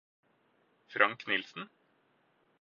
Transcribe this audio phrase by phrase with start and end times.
[0.87, 1.69] Frank Nielsen